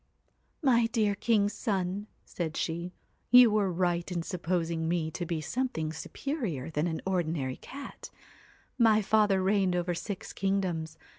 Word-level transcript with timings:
'My 0.63 0.87
dear 0.87 1.13
king's 1.13 1.53
son,' 1.53 2.07
said 2.25 2.57
she, 2.57 2.91
'you 3.29 3.51
were 3.51 3.71
right 3.71 4.11
in 4.11 4.23
supposing 4.23 4.87
me 4.89 5.11
to 5.11 5.27
be 5.27 5.41
something 5.41 5.93
superior 5.93 6.71
to 6.71 6.79
an 6.79 7.01
ordinary 7.05 7.57
cat. 7.57 8.09
My 8.79 9.03
father 9.03 9.43
reigned 9.43 9.75
over 9.75 9.93
six 9.93 10.33
kingdoms. 10.33 10.97